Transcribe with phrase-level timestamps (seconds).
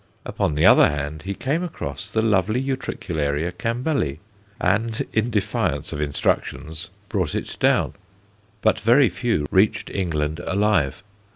[0.25, 4.17] Upon the other hand, he came across the lovely Utricularia Campbelli,
[4.59, 7.93] and in defiance of instructions brought it down.
[8.63, 11.03] But very few reached England alive.